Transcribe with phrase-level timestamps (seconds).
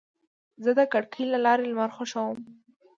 [0.63, 2.39] زه د کړکۍ له لارې لمر خوښوم.